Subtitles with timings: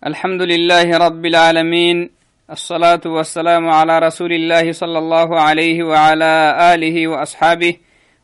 [0.00, 2.10] الحمد لله رب العالمين
[2.50, 7.76] الصلاة والسلام على رسول الله صلى الله عليه وعلى آله وأصحابه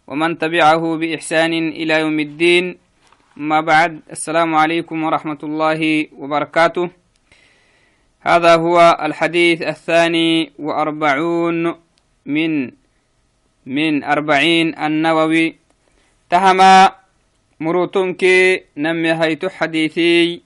[0.06, 2.78] ومن تبعه بإحسان إلى يوم الدين.
[3.36, 6.90] ما بعد السلام عليكم ورحمة الله وبركاته.
[8.20, 11.76] هذا هو الحديث الثاني وأربعون
[12.26, 12.72] من
[13.66, 15.56] من أربعين النووي.
[16.30, 16.92] تهما
[17.60, 18.24] مروتنك
[18.76, 20.45] نمي هيت حديثي.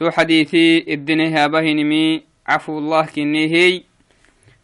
[0.00, 3.84] تو حديثي الدنيا بهنمي عفو الله كنيهي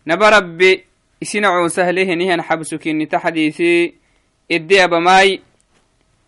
[0.07, 0.85] نبا ربي
[1.23, 3.95] اسنعو سهله نهن حبسك إني تحديثي
[4.51, 5.41] إدي أبماي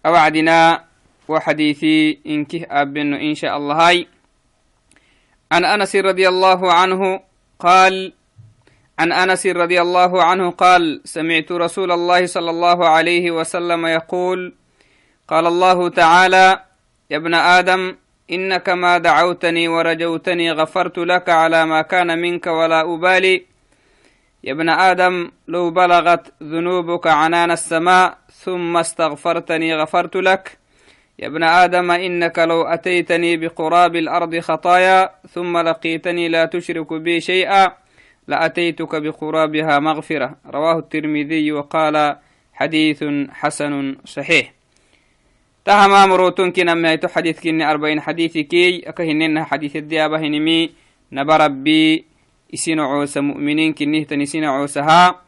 [0.07, 0.85] أوعدنا
[1.29, 4.07] وحديثي إنكه أبن إن شاء الله هاي
[5.53, 7.21] عن أنس رضي الله عنه
[7.59, 8.13] قال
[8.99, 14.55] عن أنس رضي الله عنه قال سمعت رسول الله صلى الله عليه وسلم يقول
[15.29, 16.65] قال الله تعالى
[17.11, 17.97] يا ابن آدم
[18.31, 23.45] إنك ما دعوتني ورجوتني غفرت لك على ما كان منك ولا أبالي.
[24.45, 30.59] يا ابن آدم لو بلغت ذنوبك عنان السماء ثم استغفرتني غفرت لك.
[31.19, 37.73] يا ابن آدم إنك لو أتيتني بقراب الأرض خطايا ثم لقيتني لا تشرك بي شيئا
[38.29, 40.37] لأتيتك بقرابها مغفرة.
[40.47, 42.17] رواه الترمذي وقال
[42.53, 44.58] حديث حسن صحيح.
[45.69, 50.71] تهما مروتون كنا ما يتو حديث كني أربعين حديث كي أكهننا حديث الديابة هنمي
[51.13, 52.05] نبا ربي
[52.55, 55.21] إسين عوس مؤمنين كنيه تنسين عوسها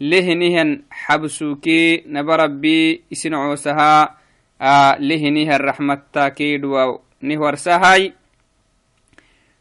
[0.00, 4.18] لهنهن حبسوكي نبا ربي إسين عوسها
[4.62, 8.12] آه لهنها الرحمة تاكيد ونهورسهاي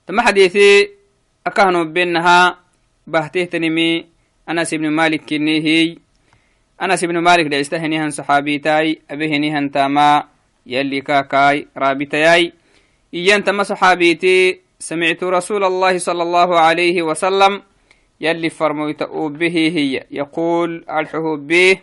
[0.07, 0.89] تما حديثي
[1.47, 2.59] أكهنو بينها
[3.07, 4.05] بهته تنمي
[4.49, 5.95] أنس بن مالك كنيه
[6.81, 10.23] أنس بن مالك دا استهنيهن صحابيتاي أبهنيهن تاما
[10.65, 12.53] يلي كاكاي رابطياي
[13.13, 17.61] إيان تما صحابيتي سمعت رسول الله صلى الله عليه وسلم
[18.21, 20.03] يلي فرميت به هي.
[20.11, 21.77] يقول ألحه به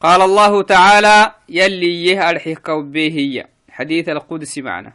[0.00, 3.46] قال الله تعالى يلي يه ألحك به هي.
[3.70, 4.92] حديث القدس معنا.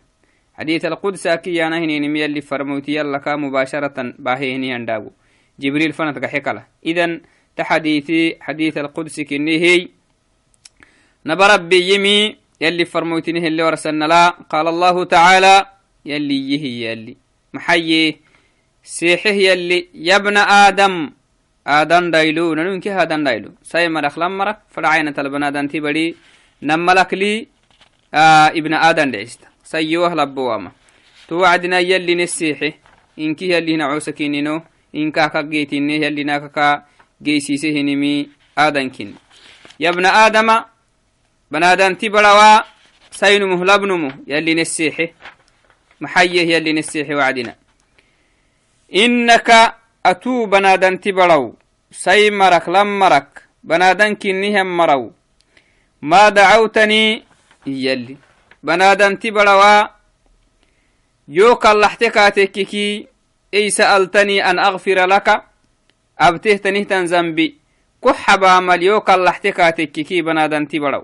[0.53, 5.11] حديث القدس أكي أنا هنين يلي فرميت يلا مباشرة باهي هني
[5.59, 7.21] جبريل فنتك حكلا إذن
[7.57, 9.87] تحديثي حديث القدس كنهي
[11.25, 14.29] نبربي يمي يلي فرموتنه اللي ورسلنا لا.
[14.29, 15.65] قال الله تعالى
[16.05, 17.17] يلي يهي يلي.
[17.53, 18.19] محيي
[18.83, 19.87] سيحه يلي.
[19.93, 21.09] يا ابن آدم
[21.67, 22.53] آدم دايلو.
[22.53, 23.51] ننك هادم دايلو.
[23.63, 26.15] ساي مرخ لمرك فرعين تلبنادن تبري
[26.63, 27.47] نملك لي
[28.13, 30.71] آه ابن آدم دعست سيوه لبواما
[31.27, 32.71] توعدنا يلي نسيحه
[33.19, 34.61] إنك يلي نعوسكينينو.
[34.95, 36.85] إنكا كجيتيني يلي ناكا
[37.21, 39.15] geysise hinimi adankin
[39.79, 40.65] yabna adama
[41.51, 42.65] banadanti barawa
[43.11, 45.13] saynumuh labnumu yalli nessiixe
[45.99, 47.53] maxayyeh yalli nessiixe wacdina
[48.89, 51.53] innaka atuu banadanti baraw
[51.91, 55.09] say marak lam marak banadankinnihan maraw
[56.01, 57.23] ma dacawtanii
[57.65, 58.17] iyalli
[58.63, 59.95] banadanti barawa
[61.27, 63.07] yoo kallaxte kaatekkiki
[63.51, 65.54] ey sa'altanii an agfira laka
[66.17, 67.57] abteh tanihtan zambi
[68.01, 71.03] ku xabaamal yoo kallaxte kaatekkikii banaadanti baraw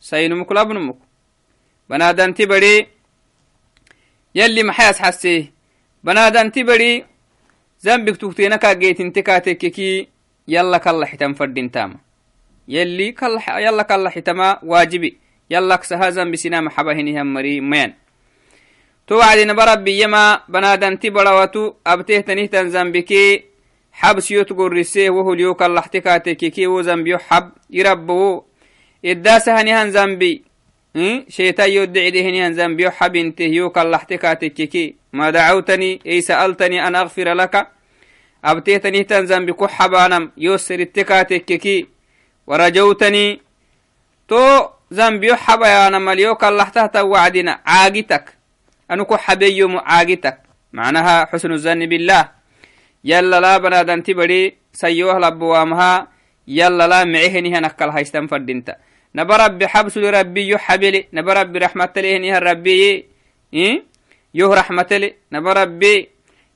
[0.00, 0.98] saynumuk labnumuk
[1.88, 2.88] banaadanti bari
[4.34, 5.52] yalli maxayas xasee
[6.04, 7.04] banaadanti bari
[7.78, 10.08] zambik tugteena kaageetinte kaatekkikii
[10.46, 11.98] yalla kallaxitan fadhintaama
[12.68, 13.14] yalli
[13.64, 15.18] yalla kallaxitama waajibi
[15.50, 17.92] yallak saha zambi sinama xabahinihan mari mayan
[19.06, 23.51] to wacdina barabbiyama banaadanti barawatu abteh tanihtan zambikii
[24.02, 28.42] حبسيوت قرسيه وهو ليو كاللحتي كاتيكي و زنبيو حب يربو
[29.04, 30.42] إداسة هنيهن زنبي.
[31.28, 33.44] شيطان يدعي دهنيهن زنبيو حب انته.
[33.44, 36.00] يو كاللحتي كاتيكي ما دعوتني.
[36.06, 37.66] أي سألتني أن أغفر لك.
[38.44, 41.86] أبتيتني تن زنبي كحبانم يوسر التكاتيكي
[42.46, 43.40] ورجوتني.
[44.28, 47.60] تو زنبيو حبانا مليو كاللحته وعدنا.
[47.66, 48.24] عاقتك.
[48.90, 50.38] أنو كحبي يوم عاقتك.
[50.72, 52.41] معناها حسن الظن بالله.
[53.04, 56.08] يلا لا بنادنتي بدي سيوه لبوامها
[56.48, 58.74] يلا لا معهني هنكل هايستن فردينتا
[59.14, 63.04] نبرب بحبس لربي يحبلي نبرب برحمة لهني ربي
[63.54, 63.82] إيه
[64.34, 65.82] يوه رحمة لي نبرب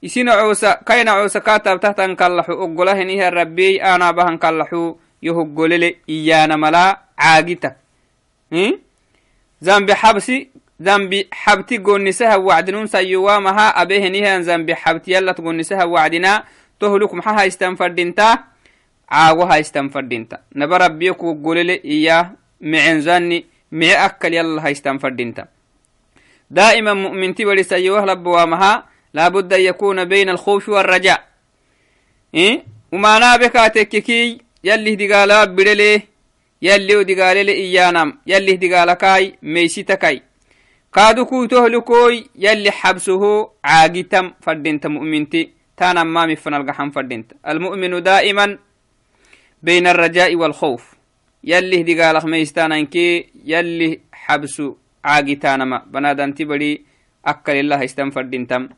[0.03, 7.75] isina cuusa kaina cuusa kaatabtahtan kallaxu oggolaheniha rabbiy aanabahan kallaxu yohoggolele iyaana malaa caagitak
[9.61, 10.37] zambi xabsi
[11.79, 16.45] gonisaha wacdinun sayuwamaha abehenihan zambi xabti yallat gonisaha wacdina
[16.79, 18.45] tohluk maxa haistan fadhinta
[19.09, 25.49] caago haistan fadhinta naba rabbiyo kuggolele iya micen zanni mice akkal yalla haistan fadhinta
[26.51, 28.85] دائما مؤمن تبري سيوه لبوامها
[29.15, 31.27] لابد أن يكون بين الخوف والرجاء
[32.35, 36.03] إيه؟ وما نابك تككي يلي دقالا بدلي
[36.63, 40.23] يلي دقالي إيانام يلي دقالكاي ميسيتكاي
[40.97, 47.33] كادو كو تهلكوي يلي حبسه عاقتم فردنت مؤمنتي تانا ما مفن القحم فردنت.
[47.49, 48.59] المؤمن دائما
[49.63, 50.95] بين الرجاء والخوف.
[51.45, 56.85] يلي دقالك ميستانا انكي يلي حبسو عاقتانما بنادنتي بدي
[57.27, 58.69] أكل الله استنفردنتم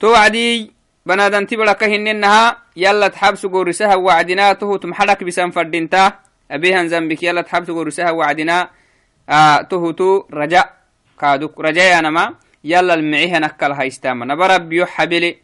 [0.00, 0.72] تو وعدي
[1.06, 6.12] بنادنتي بدك هننها يلا تحبسو قرسها وعدناته تمحلك بسن فردنتا.
[6.50, 8.70] أبيها ذنبك يلا تحبسو قرسها وعدنا
[11.58, 12.34] رجايا نما
[12.64, 14.26] يلا المعيه نكال هايستاما.
[14.26, 15.36] نبا ربي يحبلي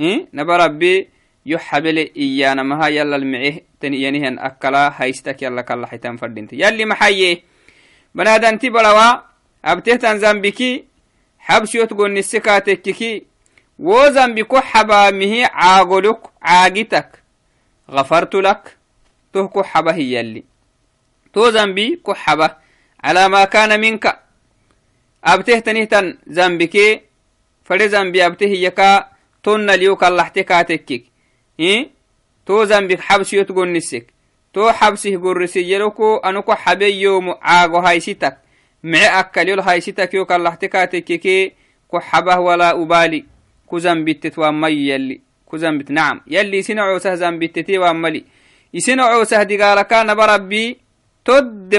[0.00, 1.08] إيه؟ نبا ربي
[1.46, 7.42] يحبلي إيانا مها يلا المعيه تنيانيهن أكلا هايستك يلا كلا حيتان فردينت يلي محيي.
[8.14, 9.20] بنادنتي بلوا
[9.64, 10.84] أبتهتن زنبكي
[11.38, 13.30] حبشيوت قول نسكاتككي
[13.80, 17.16] wo zambi ko xabaamihi caagoluk caagitak
[17.90, 18.76] غفرت لك
[19.32, 20.44] تو كو حبه يلي.
[21.32, 22.50] تو زنبي كو حبه
[23.04, 24.20] على ما كان منك.
[25.24, 27.00] أبته تنهتن زنبكي
[27.64, 29.08] فدي زنبي أبته يكا
[29.42, 31.02] تون ليو كاللحتي كاتكك
[31.60, 31.90] إيه؟
[32.46, 34.06] تو زنبك حبس يتقول نسك
[34.52, 38.36] تو حبسه قرسي يلوكو أنوكو حبي يوم عاغو هايسيتك
[38.84, 41.52] معي أكل يلو هايسيتك يو كاللحتي كاتككي
[41.88, 43.24] كو حبه ولا أبالي.
[43.66, 45.20] كو زنبت وامي يلي.
[45.46, 46.20] كو زنبت نعم.
[46.26, 48.24] يلي سنعو سه زنبتتي واملي
[48.74, 50.76] يسنعو سه دقالكا نبربي
[51.24, 51.76] تد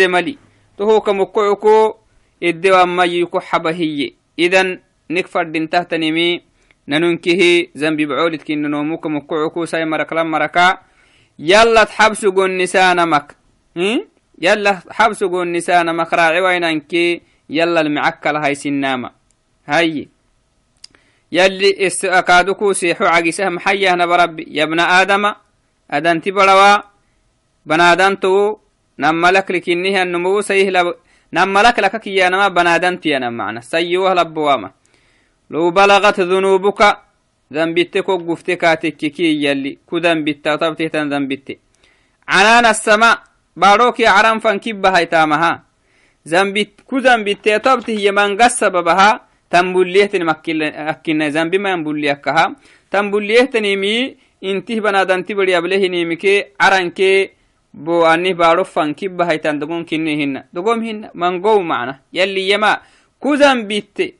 [0.00, 0.38] ملي.
[0.76, 2.00] Tohoka mukucuko
[2.40, 4.78] iddewamayiko xabahiye idan
[5.08, 6.42] nik fadin tahtanimi
[6.86, 10.82] nanunkihi zambi bacolidkinanomuka mukucuku sai marakla maraka
[11.38, 13.34] yallat xabsu gonnisanamak
[14.38, 19.10] yalla xabsu gonnisanamak raaciwainanki yallal micakkalahaisinnama
[19.66, 20.08] haye
[21.32, 25.32] يلي استأكادكو سيحو عقسه محيه نبربي يا ابن آدم
[25.90, 26.76] أدنتي بروا
[27.66, 28.56] بنادنتو
[28.98, 30.94] نملك لكنه النمو سيه لب
[31.32, 33.60] نملك لك كي نما بنادنتي أنا معنا.
[33.60, 34.70] سيوه لبواما
[35.50, 36.96] لو بلغت ذنوبك
[37.52, 39.78] ذنبتك وقفتك تككي يلي.
[39.90, 41.58] كذنبت طبتك ذنبت.
[42.28, 43.22] عنان السماء
[43.56, 45.62] باروك يا عرم فانكبها يتامها
[46.28, 50.10] ذنبت كذنبت طبته يمن قصب بها تنبليه
[50.90, 52.56] أكنا ذنب ما ينبليكها
[52.90, 54.80] تنبليه تنمي انتي
[57.74, 62.82] عرنكي bo anih baaro fankibba haytan dogon kinne hinna dogom hinna mangow macna yalli yama
[63.20, 64.14] kuzan bitte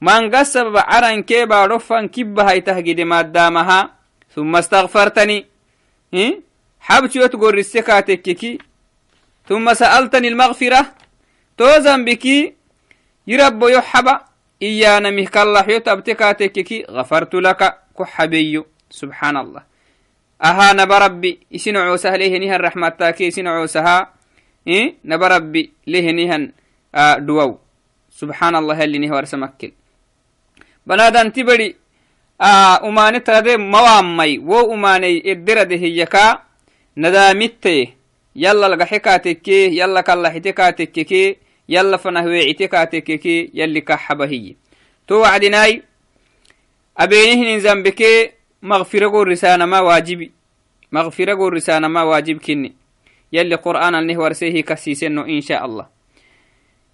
[0.00, 3.98] manga sababa carankee baaro fankibba haytah gide maddamaha
[4.38, 5.46] ثم استغفرتني
[6.14, 6.40] إيه؟
[6.80, 8.58] حبشوت قول السكاتككي
[9.48, 10.86] ثم سألتني المغفرة
[11.56, 12.54] توزن بكي
[13.26, 14.20] يرب يحبا
[14.62, 19.62] إيانا مهك الله يتبتكاتككي غفرت لك كحبي سبحان الله
[20.44, 24.14] أها نبربي إسن عوسها ليه نهن رحمة تاكي إسن عوسها
[24.66, 26.52] إيه نبربي ليه نهن
[26.94, 27.58] آه دوو.
[28.10, 29.72] سبحان الله اللي نهوار سمكل
[30.86, 31.76] بنادان تبري
[32.40, 36.42] آه أماني تردي موامي و أماني إدرده يكا
[36.96, 37.86] ندامته
[38.36, 41.36] يلا لغا حكاتكي يلا كلا حتكاتكي
[41.68, 43.80] يلا فنهويعتكاتكي يلي
[48.62, 50.32] قول رسالة ما واجبي
[50.92, 52.74] مغفرة قول رسالة ما واجب كني
[53.32, 55.86] يلي قرآن النه ورسيه كسيسنو إن شاء الله.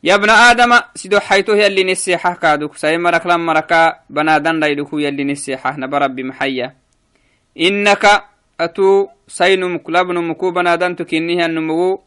[0.04, 2.76] يا ابن آدم سيدو حيتو يلي نسيحة كادوك.
[2.76, 5.76] ساي مرك لما ركا بنادن رايدوكو يلي نسيحة.
[5.76, 6.74] نبرب محيا
[7.60, 8.24] إنك
[8.60, 12.02] أتو سينمك لابنمكو بنادن تكنيه النمو.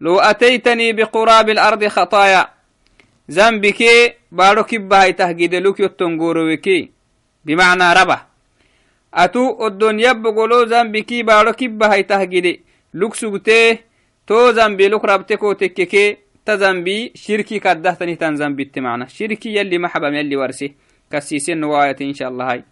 [0.00, 2.48] لو أتيتني بقراب الأرض خطايا.
[3.30, 3.80] ذنبك
[4.32, 6.90] بارو كبها يتهجد لك يتنقوروكي
[7.44, 8.29] بمعنى ربه
[9.12, 12.60] atu oddon yabbo golo zambiki baaro kibbahay tahgide
[12.94, 13.78] luk sugtee
[14.26, 19.78] to zambi luk rabte ko tekkeke ta zambi shirki kaddahtani tan zambitte macna shirki yalli
[19.78, 20.74] maxabam yalli warse
[21.10, 22.62] kasiseno waayate insha allahai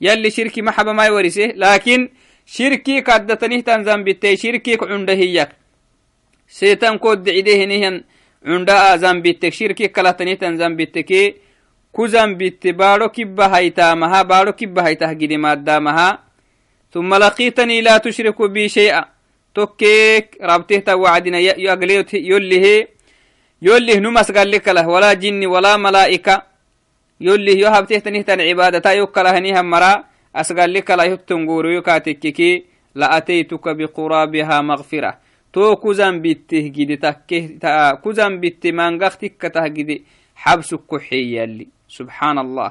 [0.00, 2.08] yalli shirki maxabamai warise laakin
[2.46, 5.50] shirki kaddatani tan zambitte shirkik cunda hiyak
[6.46, 8.04] seetan ko dicdehinihan
[8.44, 11.36] cunda zambittek shirki kalatani tan zambitteke
[11.96, 16.18] كزن بيت بارو كبا هيتامها بارو كبا هيته جدي مادامها
[16.92, 19.04] ثم لقيتني لا تشرك بي شيئا.
[19.54, 22.86] توكيك ربته توعدنا يقليت يله
[23.62, 26.42] يله نمس قال لك له ولا جن ولا ملائكة.
[27.20, 30.04] يله يهبته تنهتن عبادتا يكلا هنيها مرا.
[30.36, 35.18] أسقال لك لا يتنقور يكاتككي لأتيتك بقرابها مغفرة.
[35.52, 40.04] تو كوزان بيته جدي تكه تا كوزان بيته مانغختك كته جدي
[40.36, 42.70] حبس كحي يلي سبحان الله.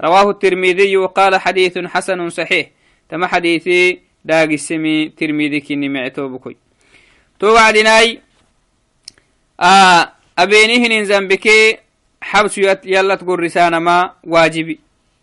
[0.00, 2.66] رواه الترمذي وقال حديث حسن صحيح.
[3.08, 6.56] تم حديثي داقي السمي ترمذي كني معتو بكوي.
[7.38, 8.20] تو وعدناي
[9.60, 11.78] آه أبينهن زنبكي
[12.22, 14.78] حبس يلا تقول رسانة ما واجبي.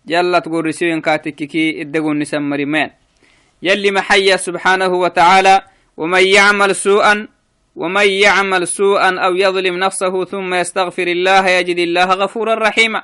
[0.07, 2.91] يلا تقول رسوين كاتككي إدقون نسمري مان
[3.63, 5.61] يلي محيا سبحانه وتعالى
[5.97, 7.27] ومن يعمل سوءا
[7.75, 13.03] ومن يعمل سوءا أو يظلم نفسه ثم يستغفر الله يجد الله غفورا رحيما.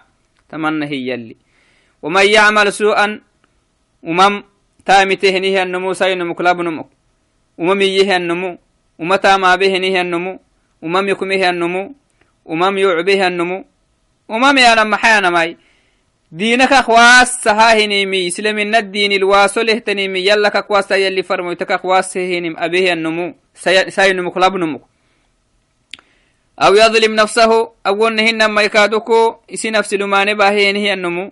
[0.56, 1.36] تمنى هي يلي.
[2.04, 3.08] ومن يعمل سوءا
[4.04, 4.34] ومم
[4.86, 6.86] تامته النمو سين مكلاب نمو.
[7.58, 8.58] ومم يه النمو
[9.00, 10.40] ومتى ما به نيه النمو.
[10.82, 11.84] ومم يكمه النمو
[12.46, 13.66] ومم يعبه النمو.
[14.30, 15.58] ومم يانا محيانا ماي.
[16.32, 23.36] دينك أخواس سهاهنيمي إسلامنا الدين الواسو لهتنيمي يلا كقواس يلي فرموتك أخواس هينم أبيه النمو
[23.88, 24.82] ساينمو كلاب نمو.
[26.60, 31.32] أو يظلم نفسه أو أنهن ما يكادوكو إسي نفس لمان باهين هي النمو.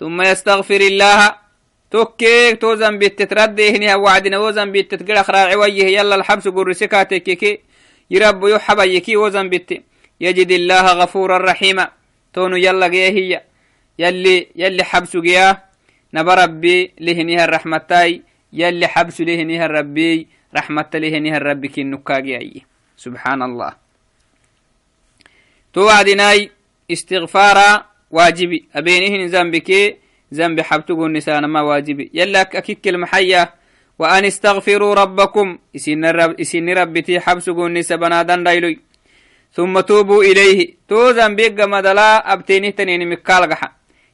[0.00, 1.34] ثم يستغفر الله
[1.90, 7.60] توكيك تو زنبيت تتردي هني وعدنا وزنبيت تتقرأ خراعي ويه يلا الحبس قرسكاتك كي
[8.10, 9.70] يرب يحب يكي وزنبيت
[10.20, 11.88] يجد الله غفورا رحيما.
[12.32, 13.42] تونو يلا هي.
[13.98, 15.58] يلي يلي حبس جيا
[16.14, 18.22] نبى ربي لهنيها الرحمتاي
[18.52, 22.64] يلي حبس لهنيها الربي رحمة لهنيها الربي كي
[22.96, 23.87] سبحان الله.
[25.74, 26.50] توعدناي
[26.90, 29.98] استغفارا واجبي أبينهن ذنبك
[30.34, 33.54] ذنب حبتو النسان ما واجبي يلا أكيك المحية
[33.98, 35.58] وأن استغفروا ربكم.
[35.76, 38.78] إسن, رب إسن ربتي حبسو النسا بنادان دايلوي
[39.52, 40.74] ثم توبوا إليه.
[40.88, 43.72] تو ذنبك مدلا أبتينه تنين مكالغحا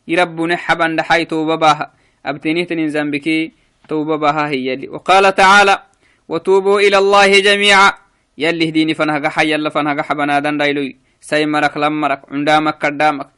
[0.09, 1.93] يربنا حبا دحي توبة باها.
[2.27, 3.53] أبتينه تنين ذنبك
[3.89, 4.75] توبة باها هي.
[4.75, 5.83] اللي وقال تعالى
[6.29, 7.93] وتوبوا إلى الله جميعا.
[8.39, 13.29] يلي هديني فنهق حي يلا حبنا دان دايلوي سيمرك لمرك عندامك كدامك.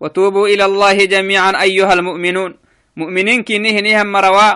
[0.00, 2.52] وتوبوا إلى الله جميعا أيها المؤمنون.
[2.96, 4.50] مؤمنين كي نهنهم مروا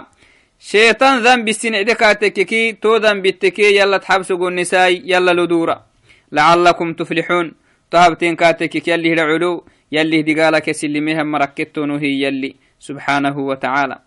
[0.58, 5.76] شيطان ذنب السنعدكاتككي تو ذنب التكي يلا تحبسوا النساء يلا لدورا
[6.32, 7.46] لعلكم تفلحون.
[7.90, 12.56] تهبتين كاتكك يلي العلو يلي دقالك سلميهم مركتون هي يلي.
[12.80, 13.98] سبحانه وتعالى.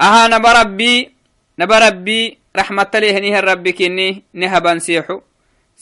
[0.00, 0.94] أها نبربي
[1.58, 5.20] نبربي رحمة الله نيه الرب كني نهبان سيحو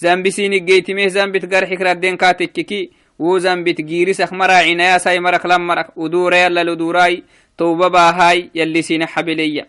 [0.02, 5.88] ذنب سيني جيتمه ذنب تقرحك ردين كاتككي وذنب تجيرسك مرا عنايا ساي مرك لم مرك
[5.96, 7.22] ودورا يلا لدوراي
[7.58, 9.64] توبة باهاي يلي سيني حبلية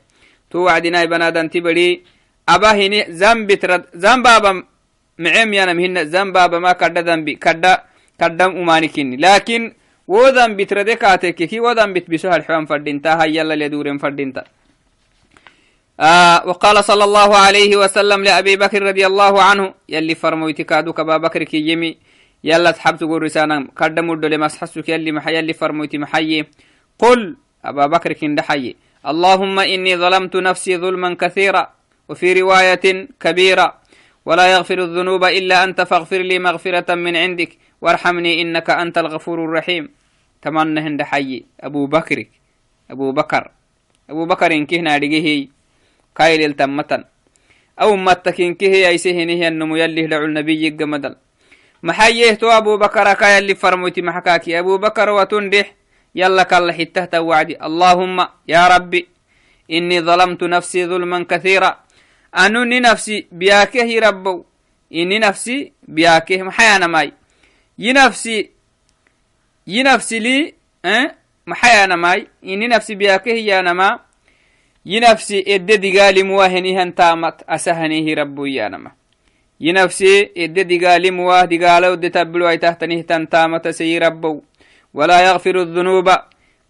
[0.51, 1.89] تو وعدنا بنادن تبري
[2.49, 4.51] أبا هني ذنب ترد ذنب أبا
[5.23, 7.73] معم يانا مهن ذنب أبا ما كدا ذنبي كدا
[8.19, 9.61] كدم أمانكني لكن
[10.07, 14.43] وذنب ترد كاتككي وذنب تبسوها الحوان فردينتا هاي يلا لدورين فردينتا
[15.99, 21.17] آه وقال صلى الله عليه وسلم لأبي بكر رضي الله عنه يلي فرمويت كادوك أبا
[21.17, 21.97] بكر كي يمي
[22.43, 26.45] يلا تحب تقول رسانا قدم ودل مسحسك يلي محي يلي فرمويت محي.
[26.99, 28.75] قل أبا بكر كن دحي
[29.07, 31.73] اللهم إني ظلمت نفسي ظلما كثيرا
[32.09, 33.77] وفي رواية كبيرة
[34.25, 39.89] ولا يغفر الذنوب إلا أنت فاغفر لي مغفرة من عندك وارحمني إنك أنت الغفور الرحيم.
[40.41, 42.25] تمنى هند حي أبو بكر
[42.91, 43.51] أبو بكر
[44.09, 44.97] أبو بكر إن كهنا
[46.17, 47.03] كايل تمتن.
[47.81, 51.15] أو متكين كه يسهنه النمو يلي دعو النبي جمدل
[51.83, 55.73] محيه تو أبو بكر كا يلي فرموتي محكاكي أبو بكر وتندح
[56.15, 59.07] يلا كالله حتة وعدي اللهم يا ربي
[59.71, 61.79] إني ظلمت نفسي ظلما كثيرا.
[62.37, 64.45] أنني نفسي بياكه ربو.
[64.93, 67.13] إني نفسي بياكه محيانا ماي.
[67.79, 68.49] ينفسي
[69.67, 70.53] ينفسي لي
[70.85, 71.15] أه؟
[71.47, 72.27] محيانا ماي.
[72.43, 73.99] إني نفسي بياكه يا نما.
[74.85, 78.91] ينفسي إد دقالي مواهني هنتامت أسهنيه ربو يانما
[79.61, 84.41] ينفسي إد دقالي مواه دقالو دتبلو أي تحتنيه تنتامت سي ربو.
[84.93, 86.09] ولا يغفر الذنوب.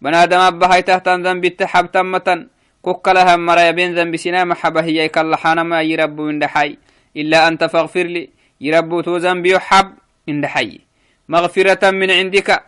[0.00, 2.46] بنادم أبهاي تحتن ذنب التحب تمتا
[2.82, 6.76] كوكلها مرا يبين ذنب سنا محبة هي كاللحانا ما يربو من دحي
[7.16, 8.28] إلا أنت فاغفر لي.
[8.60, 9.92] يربو تو ذنب يحب
[10.28, 10.80] من دحي
[11.28, 12.62] مغفرة من عندك.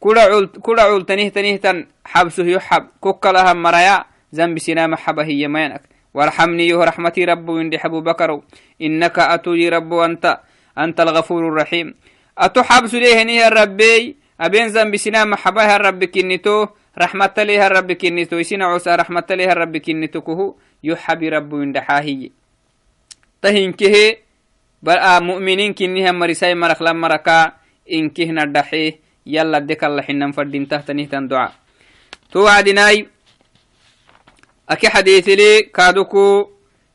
[0.00, 2.86] كل عول تنيه تنيه تن حبسه يحب.
[3.00, 5.82] كوكلها مرا ذنب سنا محبة هي مينك
[6.14, 8.40] وارحمني يه رحمتي رب وندي حبو بكر.
[8.82, 10.40] إنك أتوي رب أنت
[10.78, 11.94] أنت الغفور الرحيم.
[12.38, 16.66] أتحب سليه نيه الربي أبين ذنب سنا محبة الرب كنتو
[16.98, 20.54] رحمة ليه الرب كنتو يسنا عوسى رحمة ليه الرب كنتو كهو.
[20.84, 22.30] يحب رب وندي حاهي.
[23.42, 24.16] تهين كه
[24.82, 27.52] بل مؤمنين كنها مرساي مرخ لما ركا
[27.92, 31.52] إن كهنا الدحيه يلا ديك الله حنن فردين تحت نهتن دعاء.
[32.32, 33.08] توعدناي.
[34.70, 36.50] أكي حديث لي كادوكو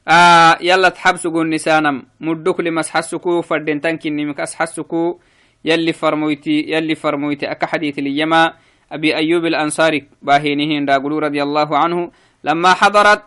[0.07, 5.19] آه يلا تحبسكو نسانم مدوك لمس حسكو فردين تنكني مكس حسكو
[5.65, 8.53] يلي فرمويتي يلي فرمويتي أكا حديث ليما
[8.91, 12.11] أبي أيوب الأنصاري باهينهين راقلو رضي الله عنه
[12.43, 13.23] لما حضرت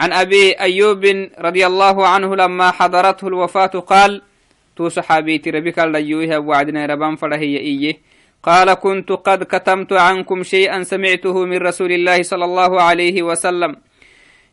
[0.00, 1.04] عن أبي أيوب
[1.38, 4.22] رضي الله عنه لما حضرته الوفاة قال
[4.76, 7.98] تو صحابيتي ربك الليوها وعدنا ربان فرهي إيه
[8.42, 13.76] قال كنت قد كتمت عنكم شيئا سمعته من رسول الله صلى الله عليه وسلم.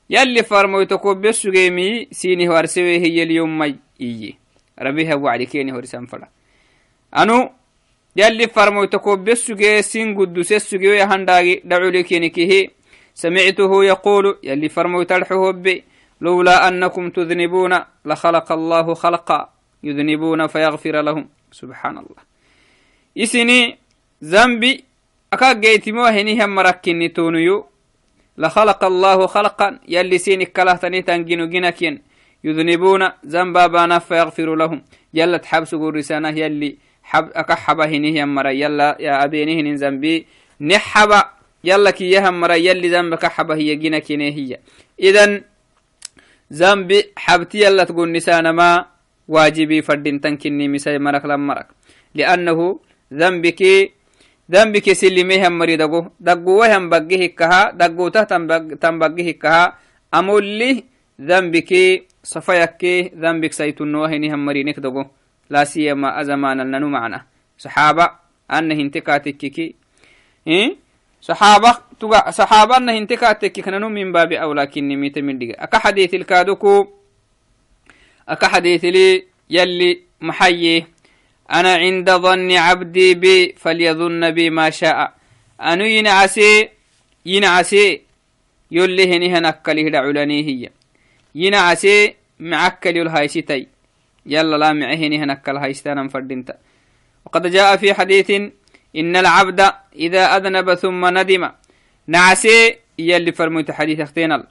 [0.09, 3.75] يلي فرمويتكو بسجيمي سيني وارسوي هي اليوم مي.
[4.01, 4.33] إيه
[4.79, 6.27] ربيها وعدي كيني هورسان فلا.
[7.17, 7.49] أنو
[8.15, 12.69] يلي فرمويتكو بسجي سين قدس السجي ويهنداغي دعولي كيني كيه.
[13.13, 15.81] سمعته يقول يلي فرمويت الحهب
[16.21, 19.49] لولا أنكم تذنبون لخلق الله خلقا.
[19.83, 21.29] يذنبون فيغفر لهم.
[21.51, 22.26] سبحان الله.
[25.33, 27.65] أكا جيتمو هني هم مركني تونيو
[28.37, 32.01] لخلق الله خلقا يلي سيني كلهتني تنجنو جنكين
[32.43, 34.79] يذنبون ذنبا بانا فيغفر لهم
[35.13, 40.25] يلا تحبس رسانة يلي حب هني هم مرا يلا يا أبيني هني ذنبي
[40.61, 41.21] نحبا
[41.63, 44.59] يلا كي يهم مرا يلي ذنبك حبا هي جنكين هي
[44.99, 45.41] إذن
[46.53, 48.85] ذنبي حبتي يلا تقول نسانا ما
[49.27, 51.67] واجبي فردين تنكني مساي مرك لم مرك
[52.15, 52.79] لأنه
[53.13, 53.91] ذنبك
[54.51, 58.23] ذنبك سلميهم مريدغو دغوهم بغيه كها دغوته
[58.83, 59.77] تنبغيه كها.
[60.13, 60.83] أمولي
[61.21, 61.71] ذنبك
[62.23, 62.81] صفيك
[63.15, 65.05] ذنبك سيتنوهنهم مرينك دغو
[65.49, 67.25] لا سيما أزمان لنو معنا.
[67.57, 68.09] صحابة
[68.51, 69.75] أنه انتكاتككي
[70.47, 70.75] إيه؟
[71.21, 76.13] صحابة تقع صحابة أنه انتكاتكك كننو من باب أولى كني ميت من دقا أكا حديث
[76.13, 76.87] الكادوكو؟
[78.29, 80.85] أكا حديث لي يلي محيي.
[81.51, 85.13] أنا عند ظن عبدي بي فليظن بي ما شاء.
[85.61, 86.69] أنو ينعسي؟
[87.25, 88.01] ينعسي.
[88.71, 90.69] يولي هني هنكله دعولاني هي.
[91.35, 93.67] ينعسي معكل الهايستي
[94.25, 96.57] يلا لا معهني هنكل هايستانا فردنت
[97.25, 98.31] وقد جاء في حديث
[98.95, 101.49] إن العبد إذا أذنب ثم ندم.
[102.07, 104.43] نعسي يلي فرميت حديث اختينال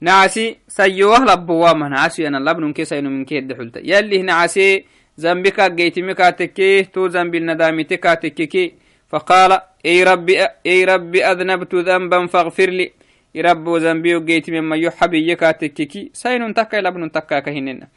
[0.00, 3.76] نعسي سيوه لبوا من نعسي أنا لبن كيسا إنو من كيد حلت.
[3.76, 4.84] يلي نعسي
[5.20, 8.74] ذنبك جيتمك تكيه تو ذنب الندامتك تككي
[9.08, 12.92] فقال إي ربي إي ربي أذنبت ذنبا فاغفر لي.
[13.36, 17.88] رب ذنبي جيت مما يحب يكاتككي سين تكا لبن تكا كهننا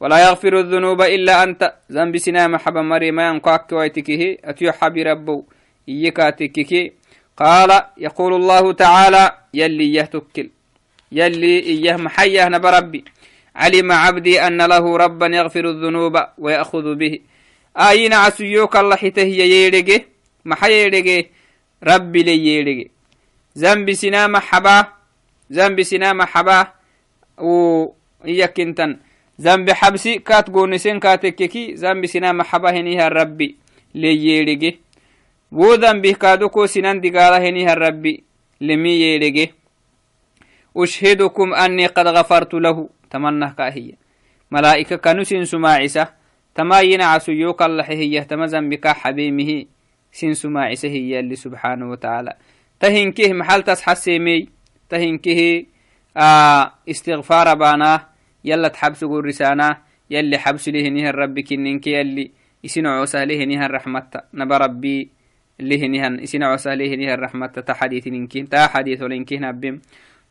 [0.00, 1.74] ولا يغفر الذنوب إلا أنت.
[1.92, 4.36] ذنب سنا محبا مري ما ينقاك ويتكه.
[4.44, 5.44] اتيحب ربو
[5.88, 6.92] يكاتككي
[7.36, 10.50] قال يقول الله تعالى يلي يهتكل.
[11.12, 13.04] يلي إياه محيه نبربي.
[13.56, 17.14] علم عبدي أن له ربا يغفر الذنوب ويأخذ به.
[17.76, 20.04] آيين عسيوك الله حتة ييرجي
[20.44, 21.28] ما ييرجي
[21.84, 22.90] ربي لي ييرجي
[23.58, 24.76] ذنب سنا محبا
[25.52, 26.58] ذنب سنا محبا
[27.38, 27.52] و
[28.24, 28.96] يكنتن
[29.40, 33.56] ذنب حبسي كات قونسين كاتككي ذنب سنا محبا هنيها ربي
[33.94, 34.78] لي ييرجي
[35.52, 38.24] wo ذنبه كادوكو سنان دقالة هنيها ربي
[38.60, 39.52] لمي ييرجي
[40.76, 42.88] أشهدكم أني قد غفرت له.
[43.16, 43.96] تمنه كاهية
[44.50, 46.08] ملائكة كانوا سين سماعسة
[46.54, 48.24] تما ينعسو يوك الله هي.
[48.24, 49.64] تمزن بك حبيمه
[50.12, 52.32] سين سماعسة هي اللي سبحانه وتعالى.
[52.80, 54.48] تهنكه محل تسحسيمي.
[54.88, 55.64] تهنكه
[56.16, 58.00] آه استغفار باناه
[58.44, 59.76] يلا تحبس رسانه
[60.10, 62.30] يلي حبس له نهر ربي كننك يلي
[62.64, 64.10] اسين عوسى له نهر رحمة.
[64.34, 65.10] نبا ربي
[65.60, 67.46] له نهر اسين عوسى له نهر رحمة.
[67.46, 69.80] تحديث ننكين تا حديث لنكين نبم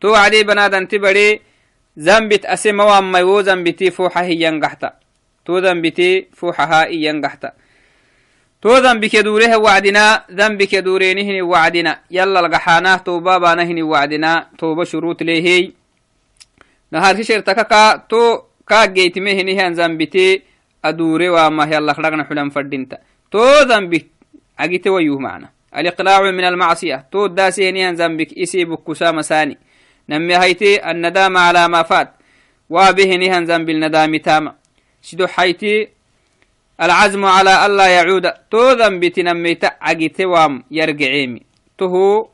[0.00, 1.40] تو عدي بنادن تبري.
[1.96, 4.92] زنبت أسمى وما يو زنبتي فوحة هي ينقحتا
[5.44, 7.52] تو زنبتي فوحها ينقحتا
[8.62, 12.00] تو ذنبك دوره وعدنا ذنبك دورينهن وعدنا.
[12.10, 14.46] يلا القحاناه توبا بانهن وعدنا.
[14.58, 15.72] توبا شروط ليه
[16.90, 20.42] نهار شرتك كا تو كا جيت مهني هن ذنبتي
[20.84, 22.98] أدوري وما يلا خلقنا حلم فردينتا.
[23.30, 24.06] تو ذنبك
[24.58, 25.48] أجيت ويوه معنا.
[25.76, 27.06] الإقلاع من المعصية.
[27.12, 29.58] تو داسيني هن ذنبك إسيبك كسام ساني.
[30.08, 32.12] نمي هيتي الندامة على ما فات.
[32.70, 34.54] وابه نهن ذنب الندام تاما.
[35.02, 35.88] شدو حيتي
[36.80, 38.32] العزم على ألا يعود.
[38.50, 41.42] تو ذنب تنميت عقيت وام يرجعيمي
[41.78, 42.28] تهو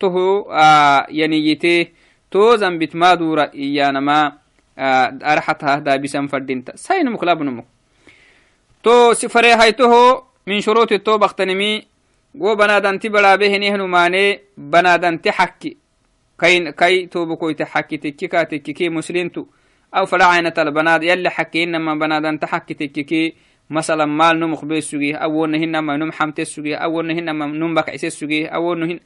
[0.00, 1.92] تهو آه ينيتي
[2.30, 4.32] تو ذنب ما دورا إيانا ما
[4.78, 7.64] آه أرحتها دا بسم فردينتا سين مكلاب نمك
[8.82, 11.90] تو سفري هيتو من شروط التوبة اختنمي.
[12.38, 15.76] وبنادن تبلا به نهن ماني بنادن تحكي.
[16.40, 19.46] كاين كاي توبو كويت حكي تكيكا تكيكي مسلمتو.
[19.94, 23.34] أو فلا عينة البنات يلي حكي إنما بنات أنت حكي تكيكي
[23.70, 27.74] مثلا مال نمخ بيس سجيه أو نهن ما نم حمت سجيه أو نهن ما نم
[27.74, 29.00] بك عسيس سجيه أو نهن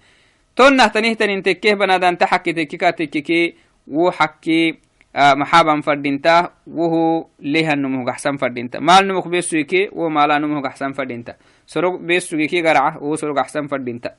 [0.56, 3.54] تون نهتنه تنين تكيه بنات أنت حكي تكيكا تكيكي
[3.88, 10.90] وحكي maxaban fadhinta wohu lehan numuhu gaxsan fadhinta maal numuk besuyke wo maala numuhu gaxsan
[10.90, 14.18] fadhinta soro besugiki garaca wo soro gaxsan fadhinta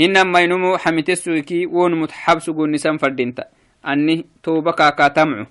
[0.00, 3.44] هنا ما ينمو حميت السويكي وون متحبس قول نسان فردينتا
[3.86, 5.46] أني توبكا كا تمعو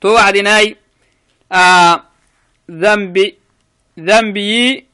[0.00, 0.76] تو عدناي
[1.52, 2.02] آه
[2.70, 3.34] ذنبي
[4.00, 4.86] ذنبي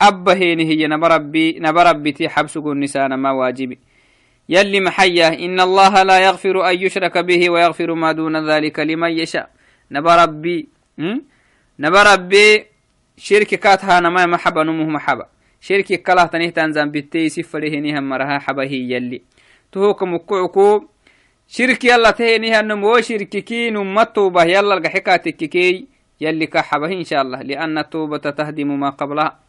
[0.00, 3.78] أبهين هي نبربي نبربي تي حبس قول نسان ما واجبي
[4.48, 9.50] يلي محيا إن الله لا يغفر أن يشرك به ويغفر ما دون ذلك لمن يشاء
[9.90, 10.68] نبربي
[11.78, 12.66] نبربي
[13.16, 15.26] شرك كاتها نما محبا نمه محبا
[16.56, 19.22] تنزم بتي سفره نهم مرها حبه يلي.
[19.72, 20.84] تهوك مكعكو
[21.48, 25.86] شرك يلا تهنيها نمو شرك كي نمتوبة يلا الحكاتك كي
[26.20, 27.42] يلي كحبه إن شاء الله.
[27.42, 29.40] لأن التوبة تهدم ما قبلها.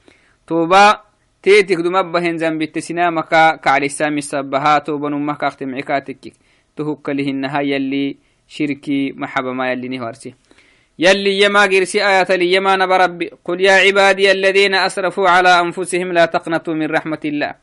[0.48, 1.00] توبة
[1.44, 6.34] تيتك دمبهن زنبت سنامك كعلسام السبها توبا نمك اختمعكاتك
[6.76, 7.62] تهك لهنها
[11.00, 16.74] يلي يما قرسي آيات يما نبرب قل يا عبادي الذين أسرفوا على أنفسهم لا تقنطوا
[16.74, 17.54] من رحمة الله.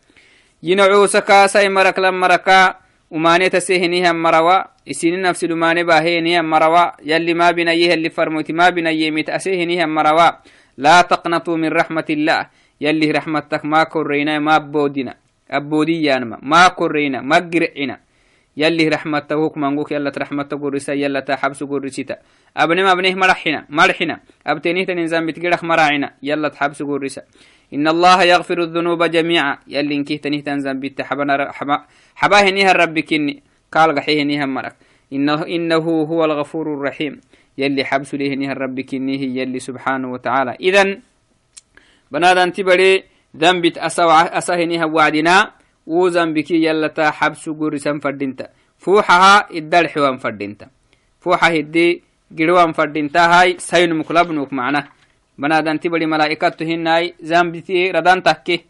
[0.62, 2.74] ينعوسكا سي مرك لمركا
[3.10, 4.58] وماني تسيهنيها مروا.
[4.90, 6.84] اسين نفس الماني باهينيها مروا.
[7.04, 10.30] يلي ما بنيه اللي فرموت ما بنيه متأسيهنيها مروا.
[10.78, 12.46] لا تقنطوا من رحمة الله.
[12.80, 15.14] يلي رحمتك ما كرينا ما بودنا
[15.50, 17.20] أبوديانما ما كرينا.
[17.20, 18.11] ما قرعنا
[18.56, 22.16] يلي رحمتك منقوك يلا رحمتك قرسا يلا تحبس قرسيتا
[22.56, 27.22] أبني ما أبنيه مرحنا مرحنا أبتنيه تنزام بتقرخ مراعنا يلا تحبس قرسا
[27.74, 29.58] إن الله يغفر الذنوب جميعا.
[29.68, 31.84] يلي إنكيه تنيه تنزام حبا
[32.14, 34.76] حباه نيها الرب كني قال قحيه نيها مرك.
[35.12, 37.20] إنه, إنه هو الغفور الرحيم.
[37.58, 40.56] يلي حبس ليه نيها الرب كنيه يلي سبحانه وتعالى.
[40.60, 41.00] إذن
[42.10, 43.04] بنادان تبري
[43.36, 45.50] ذنبت أسهنها وعدنا.
[45.86, 50.66] وذنبكي يلتا حبس قرسا فردنتا فوحها إدال حوان فردنتا
[51.20, 52.02] فوحها هدي
[52.38, 54.88] قروان فردنتا هاي سين مكلبنوك معنا.
[55.38, 58.64] بنادان تبري ملائكة هناي ذنبتي ردان تكي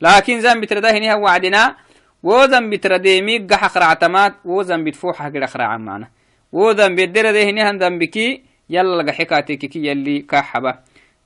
[0.00, 1.76] لكن ذنبت ردهنها وعدنا.
[2.22, 6.08] وذنبت رديمي قحق رعتمات وذنبت فوحها قرق رعا معنا.
[6.52, 10.74] وذنبت دردهنها ذنبكي يلا قحكاتك يلي كحبة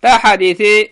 [0.02, 0.90] تا حديثي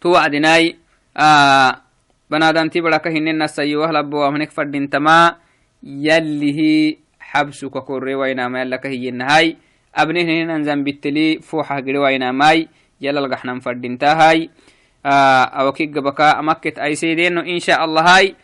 [0.00, 0.76] tu wacdinai
[2.30, 5.38] banadanti baraka hinenasayowahalaboamnek fadintama
[5.82, 9.56] yallihi xabsuka korre wainama yallaka hiyenahay
[9.92, 12.68] abnehninan zambitteli foxah gire wainamai
[13.00, 14.48] yalalgaxnan fadintahay
[15.04, 18.36] awakigabaka amaket aisedeno insha allahai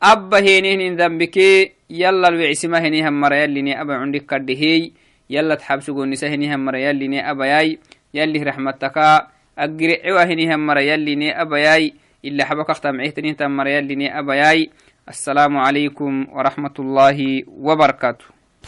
[0.00, 4.92] abba henihnin dambike yala lwicima henihan mara yalline aba cundik kadhehey
[5.30, 7.78] yalat xabsugonisa henihan mara yalline abayai
[8.10, 11.94] yalih raxmataka agirecewa henihan mara yalline abayai
[12.26, 14.74] ila xabakaktamcehtanihtan mara yalline abayai
[15.10, 17.18] السلام عليكم ورحمة الله
[17.50, 18.24] وبركاته